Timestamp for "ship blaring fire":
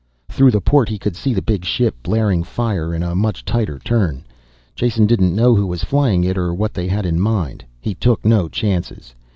1.63-2.91